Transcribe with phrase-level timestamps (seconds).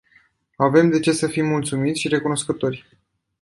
[0.57, 2.97] Avem de ce să fim mulțumiți și recunoscători.